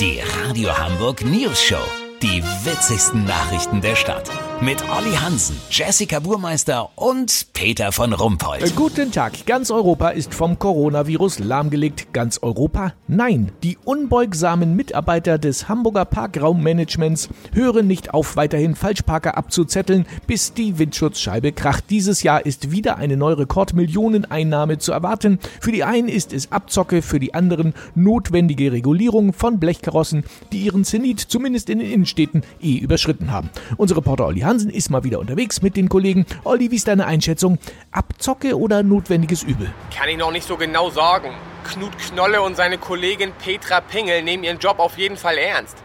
Die 0.00 0.20
Radio 0.20 0.76
Hamburg 0.76 1.24
News 1.24 1.62
Show. 1.62 1.78
Die 2.20 2.42
witzigsten 2.64 3.24
Nachrichten 3.26 3.80
der 3.80 3.94
Stadt. 3.94 4.28
Mit 4.60 4.82
Olli 4.88 5.12
Hansen, 5.12 5.56
Jessica 5.68 6.20
Burmeister 6.20 6.88
und 6.94 7.48
Peter 7.52 7.92
von 7.92 8.12
Rumpold. 8.12 8.62
Äh, 8.62 8.70
Guten 8.74 9.10
Tag. 9.10 9.44
Ganz 9.46 9.70
Europa 9.70 10.10
ist 10.10 10.32
vom 10.32 10.58
Coronavirus 10.58 11.40
lahmgelegt. 11.40 12.14
Ganz 12.14 12.38
Europa? 12.40 12.94
Nein. 13.06 13.50
Die 13.62 13.76
unbeugsamen 13.84 14.74
Mitarbeiter 14.74 15.38
des 15.38 15.68
Hamburger 15.68 16.06
Parkraummanagements 16.06 17.28
hören 17.52 17.88
nicht 17.88 18.14
auf, 18.14 18.36
weiterhin 18.36 18.74
Falschparker 18.74 19.36
abzuzetteln, 19.36 20.06
bis 20.26 20.54
die 20.54 20.78
Windschutzscheibe 20.78 21.52
kracht. 21.52 21.84
Dieses 21.90 22.22
Jahr 22.22 22.46
ist 22.46 22.70
wieder 22.70 22.96
eine 22.96 23.16
neue 23.16 23.40
Rekordmillioneneinnahme 23.40 24.78
zu 24.78 24.92
erwarten. 24.92 25.40
Für 25.60 25.72
die 25.72 25.84
einen 25.84 26.08
ist 26.08 26.32
es 26.32 26.52
Abzocke, 26.52 27.02
für 27.02 27.20
die 27.20 27.34
anderen 27.34 27.74
notwendige 27.94 28.72
Regulierung 28.72 29.32
von 29.34 29.58
Blechkarossen, 29.58 30.24
die 30.52 30.60
ihren 30.60 30.84
Zenit 30.84 31.20
zumindest 31.20 31.68
in 31.68 31.80
den 31.80 31.90
Innenstädten 31.90 32.44
eh 32.62 32.78
überschritten 32.78 33.30
haben. 33.30 33.50
Unser 33.76 33.96
Reporter 33.96 34.26
Olli 34.26 34.43
Hansen 34.44 34.70
ist 34.70 34.90
mal 34.90 35.04
wieder 35.04 35.18
unterwegs 35.18 35.62
mit 35.62 35.76
den 35.76 35.88
Kollegen. 35.88 36.26
Olli, 36.44 36.70
wie 36.70 36.76
ist 36.76 36.88
deine 36.88 37.06
Einschätzung? 37.06 37.58
Abzocke 37.90 38.58
oder 38.58 38.82
notwendiges 38.82 39.42
Übel? 39.42 39.72
Kann 39.96 40.08
ich 40.08 40.16
noch 40.16 40.30
nicht 40.30 40.46
so 40.46 40.56
genau 40.56 40.90
sagen. 40.90 41.34
Knut 41.64 41.96
Knolle 41.98 42.42
und 42.42 42.56
seine 42.56 42.78
Kollegin 42.78 43.32
Petra 43.32 43.80
Pingel 43.80 44.22
nehmen 44.22 44.44
ihren 44.44 44.58
Job 44.58 44.78
auf 44.78 44.98
jeden 44.98 45.16
Fall 45.16 45.38
ernst. 45.38 45.76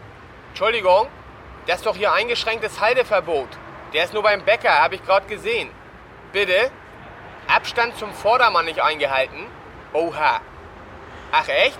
Entschuldigung, 0.50 1.06
das 1.66 1.76
ist 1.78 1.86
doch 1.86 1.96
hier 1.96 2.12
eingeschränktes 2.12 2.80
Halteverbot. 2.80 3.48
Der 3.92 4.04
ist 4.04 4.14
nur 4.14 4.22
beim 4.22 4.44
Bäcker, 4.44 4.70
habe 4.70 4.94
ich 4.94 5.04
gerade 5.04 5.26
gesehen. 5.26 5.68
Bitte? 6.32 6.70
Abstand 7.48 7.96
zum 7.96 8.12
Vordermann 8.12 8.66
nicht 8.66 8.80
eingehalten? 8.80 9.46
Oha. 9.92 10.40
Ach 11.32 11.48
echt? 11.48 11.78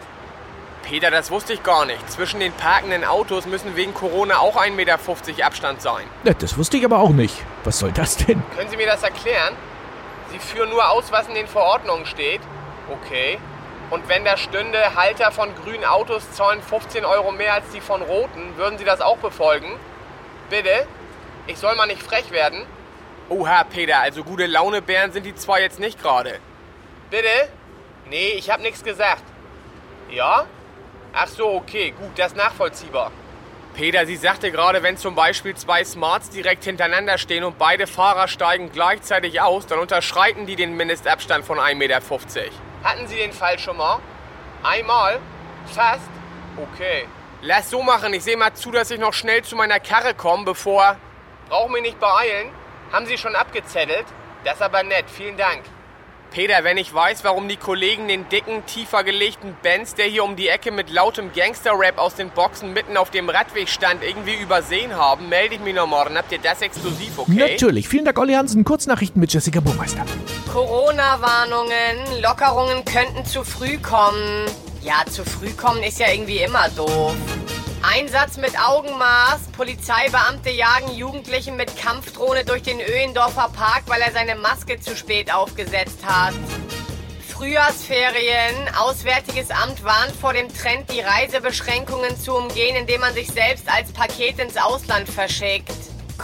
Peter, 0.91 1.13
das 1.13 1.31
wusste 1.31 1.53
ich 1.53 1.63
gar 1.63 1.87
nicht. 1.87 2.11
Zwischen 2.11 2.41
den 2.41 2.53
parkenden 2.53 3.05
Autos 3.05 3.47
müssen 3.47 3.77
wegen 3.77 3.95
Corona 3.95 4.39
auch 4.41 4.57
1,50 4.57 4.71
Meter 4.73 4.99
Abstand 5.47 5.81
sein. 5.81 6.05
Ja, 6.25 6.35
das 6.35 6.59
wusste 6.59 6.79
ich 6.79 6.85
aber 6.85 6.99
auch 6.99 7.11
nicht. 7.11 7.37
Was 7.63 7.79
soll 7.79 7.93
das 7.93 8.17
denn? 8.17 8.43
Können 8.57 8.69
Sie 8.71 8.77
mir 8.77 8.89
das 8.89 9.05
erklären? 9.05 9.55
Sie 10.33 10.41
führen 10.41 10.69
nur 10.69 10.91
aus, 10.91 11.13
was 11.13 11.29
in 11.29 11.35
den 11.37 11.47
Verordnungen 11.47 12.07
steht. 12.07 12.41
Okay. 12.91 13.39
Und 13.91 14.09
wenn 14.09 14.25
da 14.25 14.37
stünde, 14.37 14.97
Halter 14.97 15.31
von 15.31 15.55
grünen 15.63 15.85
Autos 15.85 16.33
zahlen 16.33 16.61
15 16.61 17.05
Euro 17.05 17.31
mehr 17.31 17.55
als 17.55 17.71
die 17.71 17.81
von 17.81 18.03
roten, 18.03 18.57
würden 18.57 18.77
Sie 18.77 18.85
das 18.85 19.01
auch 19.01 19.19
befolgen? 19.19 19.79
Bitte? 20.49 20.89
Ich 21.47 21.59
soll 21.59 21.77
mal 21.77 21.87
nicht 21.87 22.03
frech 22.03 22.33
werden? 22.33 22.67
Oha, 23.29 23.63
Peter, 23.63 24.01
also 24.01 24.25
gute 24.25 24.47
Launebären 24.47 25.13
sind 25.13 25.25
die 25.25 25.37
zwei 25.37 25.63
jetzt 25.63 25.79
nicht 25.79 26.03
gerade. 26.03 26.41
Bitte? 27.11 27.29
Nee, 28.09 28.31
ich 28.31 28.51
hab 28.51 28.61
nichts 28.61 28.83
gesagt. 28.83 29.23
Ja? 30.11 30.47
Ach 31.13 31.29
so, 31.29 31.49
okay, 31.55 31.93
gut, 31.99 32.11
das 32.17 32.29
ist 32.29 32.37
nachvollziehbar. 32.37 33.11
Peter, 33.75 34.05
sie 34.05 34.17
sagte 34.17 34.51
gerade, 34.51 34.83
wenn 34.83 34.97
zum 34.97 35.15
Beispiel 35.15 35.55
zwei 35.55 35.85
Smarts 35.85 36.31
direkt 36.31 36.65
hintereinander 36.65 37.19
stehen 37.19 37.45
und 37.45 37.59
beide 37.59 37.87
Fahrer 37.87 38.29
steigen 38.29 38.71
gleichzeitig 38.73 39.41
aus, 39.41 39.67
dann 39.67 39.79
unterschreiten 39.79 40.47
die 40.47 40.57
den 40.57 40.77
Mindestabstand 40.77 41.45
von 41.45 41.59
1,50 41.59 41.75
Meter. 41.77 42.01
Hatten 42.83 43.07
Sie 43.07 43.17
den 43.17 43.33
Fall 43.33 43.59
schon 43.59 43.77
mal? 43.77 44.01
Einmal? 44.63 45.21
Fast? 45.67 46.11
Okay. 46.57 47.07
Lass 47.43 47.71
so 47.71 47.83
machen, 47.83 48.13
ich 48.13 48.25
sehe 48.25 48.37
mal 48.37 48.53
zu, 48.55 48.71
dass 48.71 48.91
ich 48.91 48.99
noch 48.99 49.15
schnell 49.15 49.43
zu 49.43 49.57
meiner 49.57 49.81
Karre 49.81 50.15
komme, 50.15 50.45
bevor... 50.45 50.97
Brauch 51.49 51.69
mich 51.69 51.83
nicht 51.83 51.99
beeilen. 51.99 52.51
Haben 52.93 53.07
Sie 53.07 53.17
schon 53.17 53.35
abgezettelt? 53.35 54.05
Das 54.45 54.55
ist 54.55 54.63
aber 54.63 54.83
nett, 54.83 55.07
vielen 55.09 55.37
Dank. 55.37 55.63
Peter, 56.31 56.63
wenn 56.63 56.77
ich 56.77 56.95
weiß, 56.95 57.25
warum 57.25 57.49
die 57.49 57.57
Kollegen 57.57 58.07
den 58.07 58.29
dicken, 58.29 58.65
tiefer 58.65 59.03
gelegten 59.03 59.57
Benz, 59.63 59.97
der 59.97 60.07
hier 60.07 60.23
um 60.23 60.37
die 60.37 60.49
Ecke 60.49 60.71
mit 60.71 60.89
lautem 60.89 61.33
Gangster-Rap 61.33 61.99
aus 61.99 62.15
den 62.15 62.31
Boxen 62.31 62.73
mitten 62.73 62.97
auf 62.97 63.11
dem 63.11 63.29
Radweg 63.29 63.69
stand, 63.69 64.05
irgendwie 64.05 64.35
übersehen 64.35 64.95
haben, 64.95 65.29
melde 65.29 65.57
ich 65.57 65.61
mich 65.61 65.75
noch 65.75 65.89
morgen. 65.89 66.17
Habt 66.17 66.31
ihr 66.31 66.39
das 66.39 66.63
exklusiv, 66.63 67.19
okay? 67.19 67.33
Natürlich. 67.33 67.89
Vielen 67.89 68.05
Dank, 68.05 68.17
Olli 68.19 68.35
Hansen. 68.35 68.65
Kurznachrichten 68.65 69.21
mit 69.21 69.33
Jessica 69.33 69.59
Burmeister. 69.59 70.07
Corona-Warnungen. 70.53 72.23
Lockerungen 72.23 72.85
könnten 72.85 73.25
zu 73.25 73.43
früh 73.43 73.79
kommen. 73.79 74.47
Ja, 74.83 75.03
zu 75.11 75.25
früh 75.25 75.51
kommen 75.51 75.83
ist 75.83 75.99
ja 75.99 76.13
irgendwie 76.13 76.39
immer 76.39 76.69
doof. 76.77 77.15
Einsatz 77.93 78.37
mit 78.37 78.53
Augenmaß. 78.59 79.49
Polizeibeamte 79.57 80.51
jagen 80.51 80.95
Jugendlichen 80.95 81.57
mit 81.57 81.77
Kampfdrohne 81.77 82.45
durch 82.45 82.63
den 82.63 82.81
Öhendorfer 82.81 83.51
Park, 83.53 83.83
weil 83.87 84.01
er 84.01 84.13
seine 84.13 84.37
Maske 84.37 84.79
zu 84.79 84.97
spät 84.97 85.33
aufgesetzt 85.33 85.99
hat. 86.05 86.35
Frühjahrsferien. 87.29 88.55
Auswärtiges 88.79 89.51
Amt 89.51 89.83
warnt 89.83 90.13
vor 90.13 90.33
dem 90.35 90.49
Trend, 90.55 90.93
die 90.93 91.01
Reisebeschränkungen 91.01 92.19
zu 92.19 92.35
umgehen, 92.35 92.77
indem 92.77 93.01
man 93.01 93.15
sich 93.15 93.29
selbst 93.29 93.69
als 93.69 93.91
Paket 93.93 94.39
ins 94.39 94.57
Ausland 94.57 95.09
verschickt. 95.09 95.73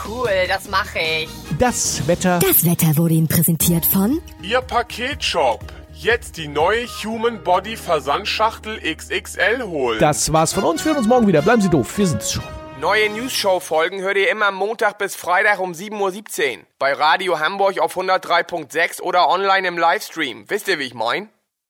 Cool, 0.06 0.30
das 0.46 0.68
mache 0.68 0.98
ich. 0.98 1.28
Das 1.58 2.06
Wetter. 2.06 2.38
Das 2.38 2.64
Wetter 2.64 2.96
wurde 2.96 3.14
Ihnen 3.14 3.28
präsentiert 3.28 3.86
von 3.86 4.20
Ihr 4.42 4.60
Paketshop. 4.60 5.64
Jetzt 5.98 6.36
die 6.36 6.46
neue 6.46 6.86
Human 6.86 7.42
Body 7.42 7.74
Versandschachtel 7.74 8.78
XXL 8.80 9.62
holen. 9.62 9.98
Das 9.98 10.30
war's 10.30 10.52
von 10.52 10.64
uns. 10.64 10.84
Wir 10.84 10.90
hören 10.90 10.98
uns 10.98 11.08
morgen 11.08 11.26
wieder. 11.26 11.40
Bleiben 11.40 11.62
Sie 11.62 11.70
doof. 11.70 11.96
Wir 11.96 12.06
sind's 12.06 12.32
schon. 12.32 12.44
Neue 12.82 13.08
News-Show-Folgen 13.08 14.02
hört 14.02 14.18
ihr 14.18 14.30
immer 14.30 14.50
Montag 14.50 14.98
bis 14.98 15.16
Freitag 15.16 15.58
um 15.58 15.72
7.17 15.72 16.58
Uhr. 16.58 16.64
Bei 16.78 16.92
Radio 16.92 17.40
Hamburg 17.40 17.78
auf 17.80 17.96
103.6 17.96 19.00
oder 19.00 19.30
online 19.30 19.66
im 19.66 19.78
Livestream. 19.78 20.44
Wisst 20.48 20.68
ihr, 20.68 20.78
wie 20.78 20.82
ich 20.82 20.92
mein? 20.92 21.30